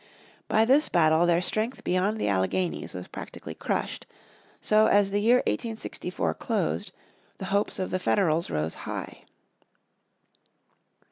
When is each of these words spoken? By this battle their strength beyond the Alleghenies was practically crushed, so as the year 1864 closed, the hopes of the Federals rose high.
By 0.47 0.65
this 0.65 0.89
battle 0.89 1.27
their 1.27 1.43
strength 1.43 1.83
beyond 1.83 2.19
the 2.19 2.27
Alleghenies 2.27 2.95
was 2.95 3.07
practically 3.07 3.53
crushed, 3.53 4.07
so 4.59 4.87
as 4.87 5.11
the 5.11 5.21
year 5.21 5.43
1864 5.45 6.33
closed, 6.33 6.91
the 7.37 7.45
hopes 7.53 7.77
of 7.77 7.91
the 7.91 7.99
Federals 7.99 8.49
rose 8.49 8.73
high. 8.89 9.25